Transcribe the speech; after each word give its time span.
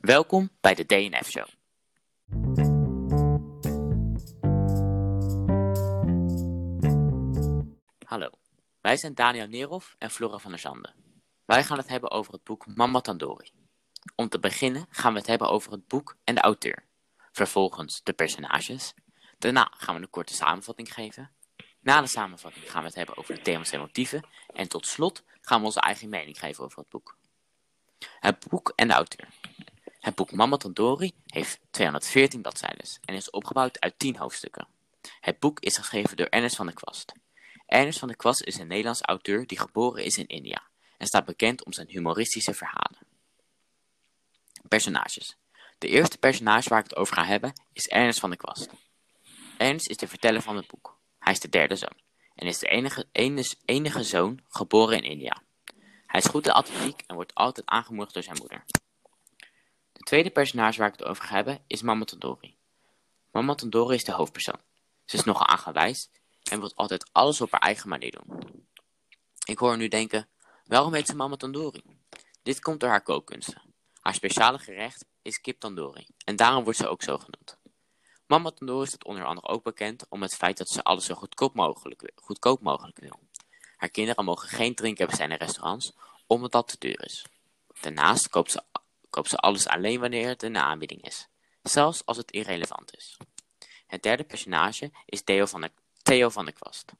Welkom 0.00 0.50
bij 0.60 0.74
de 0.74 0.86
DNF 0.86 1.30
Show. 1.30 1.46
Hallo, 8.06 8.30
wij 8.80 8.96
zijn 8.96 9.14
Daniel 9.14 9.46
Nerov 9.46 9.92
en 9.98 10.10
Flora 10.10 10.38
van 10.38 10.50
der 10.50 10.60
Zanden. 10.60 10.94
Wij 11.44 11.64
gaan 11.64 11.76
het 11.76 11.88
hebben 11.88 12.10
over 12.10 12.32
het 12.32 12.44
boek 12.44 12.66
Mama 12.66 13.00
Tandori. 13.00 13.50
Om 14.16 14.28
te 14.28 14.38
beginnen 14.38 14.86
gaan 14.90 15.12
we 15.12 15.18
het 15.18 15.28
hebben 15.28 15.50
over 15.50 15.72
het 15.72 15.86
boek 15.86 16.16
en 16.24 16.34
de 16.34 16.40
auteur. 16.40 16.84
Vervolgens 17.32 18.02
de 18.02 18.12
personages. 18.12 18.94
Daarna 19.38 19.72
gaan 19.76 19.94
we 19.94 20.00
een 20.00 20.10
korte 20.10 20.34
samenvatting 20.34 20.92
geven. 20.92 21.30
Na 21.80 22.00
de 22.00 22.06
samenvatting 22.06 22.70
gaan 22.70 22.80
we 22.80 22.86
het 22.86 22.96
hebben 22.96 23.16
over 23.16 23.34
de 23.34 23.42
thema's 23.42 23.70
en 23.70 23.80
motieven. 23.80 24.26
En 24.54 24.68
tot 24.68 24.86
slot 24.86 25.24
gaan 25.40 25.60
we 25.60 25.66
onze 25.66 25.80
eigen 25.80 26.08
mening 26.08 26.38
geven 26.38 26.64
over 26.64 26.78
het 26.78 26.88
boek. 26.88 27.18
Het 28.20 28.48
boek 28.48 28.72
en 28.76 28.88
de 28.88 28.94
auteur. 28.94 29.28
Het 30.00 30.14
boek 30.14 30.32
Mama 30.32 30.56
Tandori 30.56 31.12
heeft 31.26 31.60
214 31.70 32.42
bladzijden 32.42 32.86
en 33.04 33.14
is 33.14 33.30
opgebouwd 33.30 33.80
uit 33.80 33.98
10 33.98 34.16
hoofdstukken. 34.16 34.66
Het 35.20 35.38
boek 35.38 35.60
is 35.60 35.76
geschreven 35.76 36.16
door 36.16 36.26
Ernest 36.26 36.56
van 36.56 36.66
der 36.66 36.74
Kwast. 36.74 37.12
Ernest 37.66 37.98
van 37.98 38.08
der 38.08 38.16
Kwast 38.16 38.42
is 38.42 38.58
een 38.58 38.66
Nederlands 38.66 39.02
auteur 39.02 39.46
die 39.46 39.58
geboren 39.58 40.04
is 40.04 40.18
in 40.18 40.26
India 40.26 40.62
en 40.98 41.06
staat 41.06 41.24
bekend 41.24 41.64
om 41.64 41.72
zijn 41.72 41.88
humoristische 41.88 42.54
verhalen. 42.54 42.98
Personages. 44.68 45.36
De 45.78 45.88
eerste 45.88 46.18
personage 46.18 46.68
waar 46.68 46.78
ik 46.78 46.84
het 46.88 46.96
over 46.96 47.14
ga 47.14 47.24
hebben 47.24 47.52
is 47.72 47.88
Ernest 47.88 48.20
van 48.20 48.30
der 48.30 48.38
Kwast. 48.38 48.68
Ernest 49.56 49.88
is 49.88 49.96
de 49.96 50.08
verteller 50.08 50.42
van 50.42 50.56
het 50.56 50.66
boek. 50.66 50.98
Hij 51.18 51.32
is 51.32 51.40
de 51.40 51.48
derde 51.48 51.76
zoon 51.76 52.00
en 52.34 52.46
is 52.46 52.58
de 52.58 53.06
enige 53.64 54.02
zoon 54.02 54.40
geboren 54.48 54.96
in 54.96 55.10
India. 55.10 55.42
Hij 56.06 56.20
is 56.20 56.26
goed 56.26 56.46
in 56.46 56.52
atletiek 56.52 57.02
en 57.06 57.14
wordt 57.14 57.34
altijd 57.34 57.66
aangemoedigd 57.66 58.14
door 58.14 58.22
zijn 58.22 58.38
moeder. 58.38 58.64
De 60.10 60.16
tweede 60.16 60.34
personage 60.34 60.78
waar 60.78 60.92
ik 60.92 60.98
het 60.98 61.08
over 61.08 61.24
ga 61.24 61.34
hebben 61.34 61.64
is 61.66 61.82
Mama 61.82 62.04
Tandori. 62.04 62.56
Mama 63.30 63.54
Tandori 63.54 63.94
is 63.94 64.04
de 64.04 64.12
hoofdpersoon. 64.12 64.60
Ze 65.04 65.16
is 65.16 65.24
nogal 65.24 65.46
aangewijs 65.46 66.10
en 66.50 66.60
wil 66.60 66.72
altijd 66.74 67.08
alles 67.12 67.40
op 67.40 67.50
haar 67.50 67.60
eigen 67.60 67.88
manier 67.88 68.10
doen. 68.10 68.40
Ik 69.44 69.58
hoor 69.58 69.76
nu 69.76 69.88
denken, 69.88 70.28
waarom 70.66 70.94
heet 70.94 71.06
ze 71.06 71.16
Mama 71.16 71.36
Tandori? 71.36 71.82
Dit 72.42 72.60
komt 72.60 72.80
door 72.80 72.88
haar 72.88 73.02
kookkunsten. 73.02 73.62
Haar 74.00 74.14
speciale 74.14 74.58
gerecht 74.58 75.04
is 75.22 75.40
kip 75.40 75.60
tandoori 75.60 76.06
en 76.24 76.36
daarom 76.36 76.64
wordt 76.64 76.78
ze 76.78 76.88
ook 76.88 77.02
zo 77.02 77.18
genoemd. 77.18 77.58
Mama 78.26 78.50
Tandoori 78.50 78.86
staat 78.86 79.04
onder 79.04 79.24
andere 79.24 79.48
ook 79.48 79.62
bekend 79.62 80.06
om 80.08 80.22
het 80.22 80.34
feit 80.34 80.58
dat 80.58 80.68
ze 80.68 80.82
alles 80.82 81.04
zo 81.04 81.14
goedkoop 81.14 81.54
mogelijk, 81.54 82.12
goedkoop 82.14 82.60
mogelijk 82.60 82.98
wil. 82.98 83.20
Haar 83.76 83.90
kinderen 83.90 84.24
mogen 84.24 84.48
geen 84.48 84.74
drinken 84.74 84.98
hebben 84.98 85.16
zijn 85.16 85.30
in 85.30 85.46
restaurants, 85.46 85.92
omdat 86.26 86.52
dat 86.52 86.68
te 86.68 86.76
duur 86.78 87.04
is. 87.04 87.26
Daarnaast 87.80 88.28
koopt 88.28 88.50
ze, 88.50 88.62
koopt 89.10 89.28
ze 89.28 89.36
alles 89.36 89.68
alleen 89.68 90.00
wanneer 90.00 90.28
het 90.28 90.40
de 90.40 90.60
aanbieding 90.60 91.02
is, 91.02 91.28
zelfs 91.62 92.06
als 92.06 92.16
het 92.16 92.30
irrelevant 92.30 92.96
is. 92.96 93.16
Het 93.86 94.02
derde 94.02 94.24
personage 94.24 94.90
is 95.06 95.22
Theo 95.22 95.46
van, 95.46 95.60
de, 95.60 95.70
Theo 96.02 96.28
van 96.28 96.44
der 96.44 96.54
Kwast, 96.54 96.92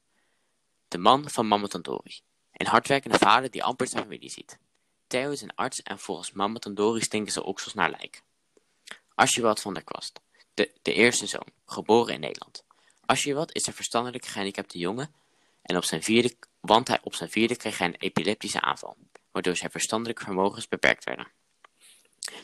de 0.89 0.99
man 0.99 1.31
van 1.31 1.49
Mama 1.49 1.67
Tandoori, 1.67 2.21
een 2.53 2.67
hardwerkende 2.67 3.19
vader 3.19 3.51
die 3.51 3.65
amper 3.65 3.87
zijn 3.87 4.03
familie 4.03 4.31
ziet. 4.31 4.59
Theo 5.07 5.31
is 5.31 5.43
een 5.43 5.55
arts 5.55 5.83
en 5.83 5.99
volgens 5.99 6.33
Mama 6.33 6.59
Tandoori 6.59 7.01
stinken 7.01 7.33
ze 7.33 7.45
oksels 7.45 7.75
naar 7.75 7.91
lijk. 7.91 8.23
Asjewat 9.15 9.61
van 9.61 9.75
der 9.75 9.85
Kwast, 9.85 10.21
de, 10.55 10.73
de 10.83 10.93
eerste 10.93 11.27
zoon, 11.27 11.47
geboren 11.65 12.15
in 12.15 12.21
Nederland. 12.21 12.65
Asjewat 13.07 13.55
is 13.55 13.67
een 13.67 13.73
verstandelijk 13.73 14.27
gehandicapte 14.27 14.79
jongen 14.79 15.15
en 15.63 15.77
op 15.77 15.85
zijn 15.85 16.03
vierde, 16.03 16.37
want 16.61 16.89
hij 16.89 16.99
op 17.03 17.15
zijn 17.15 17.31
vierde 17.31 17.57
kreeg 17.57 17.79
hij 17.79 17.87
een 17.87 17.97
epileptische 17.97 18.61
aanval, 18.61 18.97
waardoor 19.31 19.57
zijn 19.57 19.71
verstandelijke 19.71 20.25
vermogens 20.25 20.69
beperkt 20.69 21.05
werden. 21.05 21.29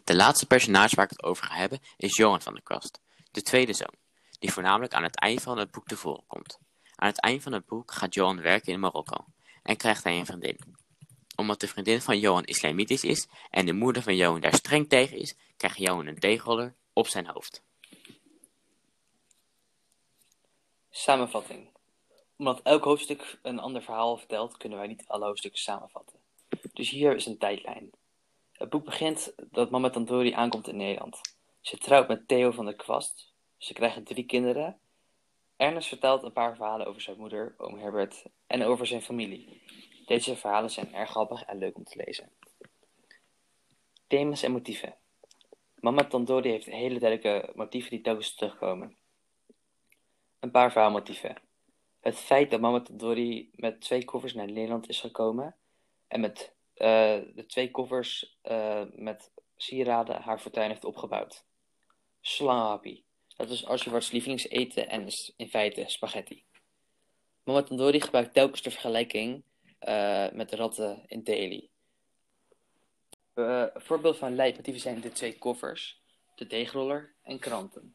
De 0.04 0.16
laatste 0.16 0.46
personage 0.46 0.96
waar 0.96 1.04
ik 1.04 1.10
het 1.10 1.22
over 1.22 1.46
ga 1.46 1.54
hebben 1.54 1.80
is 1.96 2.16
Johan 2.16 2.42
van 2.42 2.52
der 2.52 2.62
Kwast, 2.62 3.00
de 3.30 3.42
tweede 3.42 3.72
zoon, 3.72 3.94
die 4.38 4.52
voornamelijk 4.52 4.94
aan 4.94 5.02
het 5.02 5.18
eind 5.18 5.42
van 5.42 5.58
het 5.58 5.70
boek 5.70 5.86
tevoren 5.86 6.24
komt. 6.26 6.58
Aan 6.96 7.08
het 7.08 7.20
eind 7.20 7.42
van 7.42 7.52
het 7.52 7.66
boek 7.66 7.92
gaat 7.92 8.14
Johan 8.14 8.40
werken 8.40 8.72
in 8.72 8.80
Marokko 8.80 9.24
en 9.62 9.76
krijgt 9.76 10.04
hij 10.04 10.18
een 10.18 10.26
vriendin. 10.26 10.58
Omdat 11.36 11.60
de 11.60 11.68
vriendin 11.68 12.00
van 12.00 12.18
Johan 12.18 12.44
islamitisch 12.44 13.04
is 13.04 13.28
en 13.50 13.66
de 13.66 13.72
moeder 13.72 14.02
van 14.02 14.16
Johan 14.16 14.40
daar 14.40 14.54
streng 14.54 14.88
tegen 14.88 15.18
is, 15.18 15.36
krijgt 15.56 15.78
Johan 15.78 16.06
een 16.06 16.14
deegroller 16.14 16.74
op 16.92 17.06
zijn 17.08 17.26
hoofd. 17.26 17.62
Samenvatting. 20.90 21.68
Omdat 22.36 22.60
elk 22.62 22.84
hoofdstuk 22.84 23.38
een 23.42 23.58
ander 23.58 23.82
verhaal 23.82 24.16
vertelt, 24.16 24.56
kunnen 24.56 24.78
wij 24.78 24.86
niet 24.86 25.04
alle 25.06 25.24
hoofdstukken 25.24 25.60
samenvatten. 25.60 26.18
Dus 26.72 26.90
hier 26.90 27.14
is 27.14 27.26
een 27.26 27.38
tijdlijn. 27.38 27.90
Het 28.58 28.70
boek 28.70 28.84
begint 28.84 29.34
dat 29.50 29.70
mama 29.70 29.90
Tantori 29.90 30.32
aankomt 30.32 30.68
in 30.68 30.76
Nederland. 30.76 31.20
Ze 31.60 31.78
trouwt 31.78 32.08
met 32.08 32.28
Theo 32.28 32.50
van 32.50 32.64
der 32.64 32.74
Kwast. 32.74 33.32
Ze 33.56 33.72
krijgen 33.72 34.04
drie 34.04 34.24
kinderen. 34.24 34.78
Ernest 35.56 35.88
vertelt 35.88 36.22
een 36.22 36.32
paar 36.32 36.56
verhalen 36.56 36.86
over 36.86 37.00
zijn 37.00 37.18
moeder, 37.18 37.54
oom 37.56 37.78
Herbert, 37.78 38.24
en 38.46 38.62
over 38.62 38.86
zijn 38.86 39.02
familie. 39.02 39.62
Deze 40.06 40.36
verhalen 40.36 40.70
zijn 40.70 40.94
erg 40.94 41.10
grappig 41.10 41.42
en 41.42 41.58
leuk 41.58 41.76
om 41.76 41.84
te 41.84 42.02
lezen. 42.04 42.30
Thema's 44.06 44.42
en 44.42 44.52
motieven. 44.52 44.94
Mama 45.74 46.04
Tantori 46.04 46.50
heeft 46.50 46.66
hele 46.66 46.98
duidelijke 46.98 47.52
motieven 47.54 47.90
die 47.90 48.00
telkens 48.00 48.34
terugkomen. 48.34 48.96
Een 50.40 50.50
paar 50.50 50.72
verhaalmotieven. 50.72 51.36
Het 52.00 52.16
feit 52.16 52.50
dat 52.50 52.60
Mama 52.60 52.80
Tantori 52.80 53.50
met 53.54 53.80
twee 53.80 54.04
koffers 54.04 54.34
naar 54.34 54.46
Nederland 54.46 54.88
is 54.88 55.00
gekomen 55.00 55.56
en 56.08 56.20
met 56.20 56.54
de 56.76 57.44
twee 57.46 57.70
koffers 57.70 58.38
uh, 58.44 58.82
met 58.94 59.30
sieraden 59.56 60.22
haar 60.22 60.38
fortuin 60.38 60.70
heeft 60.70 60.84
opgebouwd. 60.84 61.44
Slangenhappy. 62.20 63.02
Dat 63.36 63.50
is 63.50 63.66
Archibald's 63.66 64.10
lievelingseten 64.10 64.88
en 64.88 65.06
is 65.06 65.32
in 65.36 65.48
feite 65.48 65.84
spaghetti. 65.86 66.44
Mama 67.44 67.62
Tandoori 67.62 68.00
gebruikt 68.00 68.34
telkens 68.34 68.62
de 68.62 68.70
vergelijking 68.70 69.42
uh, 69.88 70.30
met 70.30 70.50
de 70.50 70.56
ratten 70.56 71.04
in 71.06 71.22
Delhi. 71.22 71.70
Voorbeeld 73.74 74.16
van 74.16 74.34
leidmotieven 74.34 74.82
zijn 74.82 75.00
de 75.00 75.12
twee 75.12 75.38
koffers, 75.38 76.02
de 76.34 76.46
deegroller 76.46 77.14
en 77.22 77.38
kranten. 77.38 77.94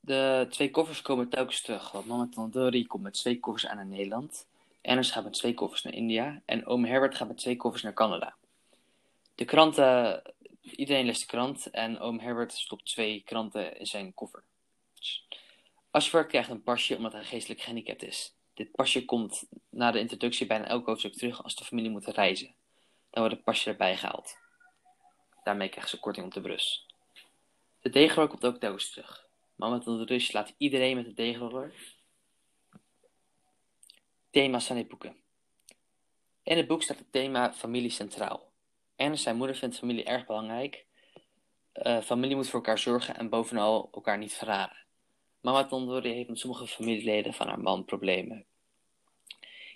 De 0.00 0.46
twee 0.50 0.70
koffers 0.70 1.02
komen 1.02 1.28
telkens 1.28 1.62
terug, 1.62 1.92
want 1.92 2.06
Mama 2.06 2.28
Tandoori 2.30 2.86
komt 2.86 3.02
met 3.02 3.12
twee 3.12 3.40
koffers 3.40 3.66
aan 3.66 3.76
naar 3.76 3.86
Nederland. 3.86 4.48
Ernest 4.80 5.12
gaat 5.12 5.24
met 5.24 5.32
twee 5.32 5.54
koffers 5.54 5.82
naar 5.82 5.92
India 5.92 6.42
en 6.44 6.66
oom 6.66 6.84
Herbert 6.84 7.14
gaat 7.14 7.28
met 7.28 7.38
twee 7.38 7.56
koffers 7.56 7.82
naar 7.82 7.94
Canada. 7.94 8.36
De 9.34 9.44
kranten, 9.44 10.22
iedereen 10.60 11.06
leest 11.06 11.20
de 11.20 11.26
krant 11.26 11.70
en 11.70 11.98
oom 11.98 12.18
Herbert 12.18 12.52
stopt 12.52 12.86
twee 12.86 13.22
kranten 13.24 13.78
in 13.78 13.86
zijn 13.86 14.14
koffer. 14.14 14.44
Ashford 15.90 16.26
krijgt 16.26 16.50
een 16.50 16.62
pasje 16.62 16.96
omdat 16.96 17.12
hij 17.12 17.24
geestelijk 17.24 17.60
gehandicapt 17.60 18.02
is. 18.02 18.34
Dit 18.54 18.70
pasje 18.70 19.04
komt 19.04 19.48
na 19.70 19.90
de 19.90 19.98
introductie 19.98 20.46
bijna 20.46 20.66
elk 20.66 20.86
hoofdstuk 20.86 21.14
terug 21.14 21.42
als 21.42 21.54
de 21.54 21.64
familie 21.64 21.90
moet 21.90 22.06
reizen. 22.06 22.54
Dan 23.10 23.20
wordt 23.22 23.34
het 23.34 23.44
pasje 23.44 23.70
erbij 23.70 23.96
gehaald. 23.96 24.38
Daarmee 25.42 25.68
krijgt 25.68 25.90
ze 25.90 26.00
korting 26.00 26.26
op 26.26 26.32
de 26.32 26.40
brus. 26.40 26.86
De 27.80 27.90
deegroller 27.90 28.30
komt 28.30 28.44
ook 28.44 28.56
telkens 28.56 28.90
terug. 28.90 29.28
Mama 29.56 29.78
tot 29.78 29.98
de 29.98 30.14
rust 30.14 30.32
laat 30.32 30.54
iedereen 30.56 30.96
met 30.96 31.04
de 31.04 31.14
deegroller. 31.14 31.74
Thema's 34.30 34.66
van 34.66 34.76
dit 34.76 34.88
boeken. 34.88 35.16
In 36.42 36.56
het 36.56 36.66
boek 36.66 36.82
staat 36.82 36.98
het 36.98 37.12
thema 37.12 37.52
familie 37.52 37.90
centraal. 37.90 38.52
Ernest, 38.96 39.22
zijn 39.22 39.36
moeder, 39.36 39.56
vindt 39.56 39.78
familie 39.78 40.04
erg 40.04 40.26
belangrijk. 40.26 40.86
Uh, 41.74 42.00
familie 42.00 42.36
moet 42.36 42.48
voor 42.48 42.60
elkaar 42.60 42.78
zorgen 42.78 43.16
en 43.16 43.28
bovenal 43.28 43.88
elkaar 43.92 44.18
niet 44.18 44.32
verraden. 44.32 44.76
Mama 45.40 45.64
Tondori 45.64 46.12
heeft 46.12 46.28
met 46.28 46.38
sommige 46.38 46.66
familieleden 46.66 47.34
van 47.34 47.48
haar 47.48 47.60
man 47.60 47.84
problemen. 47.84 48.44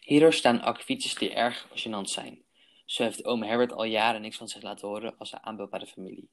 Hierdoor 0.00 0.32
staan 0.32 0.60
akkefietjes 0.60 1.14
die 1.14 1.32
erg 1.32 1.68
gênant 1.68 2.08
zijn. 2.08 2.42
Zo 2.84 3.02
heeft 3.02 3.24
oom 3.24 3.42
Herbert 3.42 3.72
al 3.72 3.84
jaren 3.84 4.20
niks 4.20 4.36
van 4.36 4.48
zich 4.48 4.62
laten 4.62 4.88
horen 4.88 5.18
als 5.18 5.30
hij 5.30 5.40
aanbod 5.40 5.70
bij 5.70 5.78
de 5.78 5.86
familie. 5.86 6.28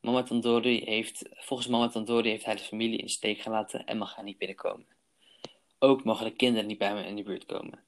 Mama 0.00 0.22
Tandori 0.22 0.84
heeft, 0.84 1.28
volgens 1.30 1.68
mama 1.68 1.88
Tandori 1.88 2.28
heeft 2.28 2.44
hij 2.44 2.56
de 2.56 2.62
familie 2.62 2.98
in 2.98 3.08
steek 3.08 3.40
gelaten 3.40 3.84
en 3.84 3.98
mag 3.98 4.14
hij 4.14 4.24
niet 4.24 4.38
binnenkomen. 4.38 4.97
Ook 5.78 6.04
mogen 6.04 6.24
de 6.24 6.30
kinderen 6.30 6.66
niet 6.66 6.78
bij 6.78 6.88
hem 6.88 6.96
in 6.96 7.16
de 7.16 7.22
buurt 7.22 7.46
komen. 7.46 7.84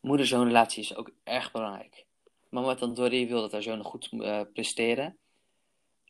Moeder-zoonrelatie 0.00 0.82
is 0.82 0.96
ook 0.96 1.10
erg 1.24 1.52
belangrijk. 1.52 2.04
Mama 2.48 2.74
Tandori 2.74 3.26
wil 3.26 3.40
dat 3.40 3.52
haar 3.52 3.62
zoon 3.62 3.84
goed 3.84 4.08
uh, 4.12 4.40
presteren. 4.52 5.16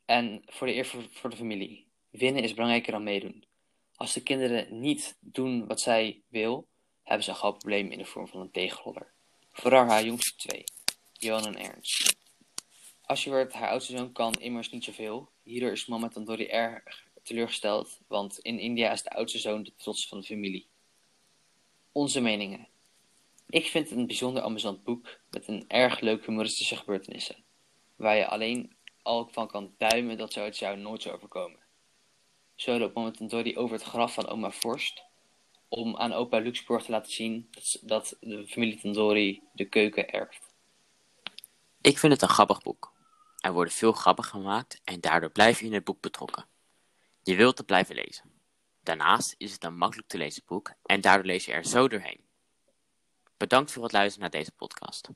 En 0.04 0.42
voor 0.46 0.66
de 0.66 0.74
eer 0.74 0.86
voor, 0.86 1.30
de 1.30 1.36
familie. 1.36 1.86
Winnen 2.10 2.42
is 2.42 2.54
belangrijker 2.54 2.92
dan 2.92 3.02
meedoen. 3.02 3.44
Als 3.96 4.12
de 4.12 4.22
kinderen 4.22 4.80
niet 4.80 5.16
doen 5.20 5.66
wat 5.66 5.80
zij 5.80 6.22
wil, 6.28 6.66
hebben 7.02 7.24
ze 7.24 7.30
een 7.30 7.36
groot 7.36 7.58
probleem 7.58 7.90
in 7.90 7.98
de 7.98 8.04
vorm 8.04 8.28
van 8.28 8.40
een 8.40 8.50
tegenroller. 8.50 9.12
Vooral 9.52 9.84
haar 9.84 10.04
jongste 10.04 10.36
twee, 10.36 10.64
Johan 11.12 11.46
en 11.46 11.56
Ernst. 11.56 12.16
Asjewert, 13.02 13.52
haar 13.52 13.68
oudste 13.68 13.96
zoon, 13.96 14.12
kan 14.12 14.32
immers 14.32 14.70
niet 14.70 14.84
zoveel. 14.84 15.30
Hierdoor 15.42 15.70
is 15.70 15.86
mama 15.86 16.08
Tandori 16.08 16.46
erg 16.46 17.04
teleurgesteld, 17.22 18.00
want 18.06 18.38
in 18.38 18.58
India 18.58 18.92
is 18.92 19.02
de 19.02 19.10
oudste 19.10 19.38
zoon 19.38 19.62
de 19.62 19.72
trots 19.76 20.08
van 20.08 20.20
de 20.20 20.26
familie. 20.26 20.66
Onze 21.96 22.20
meningen. 22.20 22.68
Ik 23.48 23.66
vind 23.66 23.88
het 23.88 23.98
een 23.98 24.06
bijzonder 24.06 24.42
amusant 24.42 24.84
boek 24.84 25.18
met 25.30 25.48
een 25.48 25.64
erg 25.68 26.00
leuk 26.00 26.26
humoristische 26.26 26.76
gebeurtenissen, 26.76 27.44
waar 27.94 28.16
je 28.16 28.26
alleen 28.26 28.76
al 29.02 29.28
van 29.32 29.48
kan 29.48 29.74
duimen 29.78 30.16
dat 30.16 30.32
zoiets 30.32 30.58
jou 30.58 30.76
nooit 30.76 31.02
zou 31.02 31.14
overkomen. 31.14 31.58
Zo 32.54 32.78
loopt 32.78 32.94
mama 32.94 33.10
Tontori 33.10 33.56
over 33.56 33.76
het 33.76 33.84
graf 33.84 34.14
van 34.14 34.26
oma 34.26 34.50
Vorst 34.50 35.02
om 35.68 35.96
aan 35.96 36.12
opa 36.12 36.38
Luxemburg 36.38 36.84
te 36.84 36.90
laten 36.90 37.12
zien 37.12 37.50
dat, 37.80 38.16
de 38.20 38.46
familie 38.46 38.80
Tontori 38.80 39.42
de 39.52 39.68
keuken 39.68 40.10
erft. 40.10 40.54
Ik 41.80 41.98
vind 41.98 42.12
het 42.12 42.22
een 42.22 42.28
grappig 42.28 42.62
boek. 42.62 42.92
Er 43.38 43.52
worden 43.52 43.72
veel 43.72 43.92
grappen 43.92 44.24
gemaakt 44.24 44.80
en 44.84 45.00
daardoor 45.00 45.30
blijf 45.30 45.60
je 45.60 45.66
in 45.66 45.74
het 45.74 45.84
boek 45.84 46.00
betrokken. 46.00 46.46
Je 47.22 47.36
wilt 47.36 47.58
het 47.58 47.66
blijven 47.66 47.94
lezen. 47.94 48.35
Daarnaast 48.86 49.34
is 49.38 49.52
het 49.52 49.64
een 49.64 49.76
makkelijk 49.76 50.08
te 50.08 50.18
lezen 50.18 50.42
boek 50.46 50.72
en 50.82 51.00
daardoor 51.00 51.26
lees 51.26 51.44
je 51.44 51.52
er 51.52 51.64
zo 51.64 51.88
doorheen. 51.88 52.24
Bedankt 53.36 53.72
voor 53.72 53.82
het 53.82 53.92
luisteren 53.92 54.20
naar 54.20 54.40
deze 54.40 54.52
podcast. 54.52 55.08